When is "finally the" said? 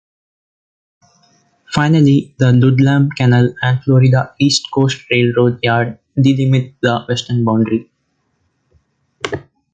1.75-2.51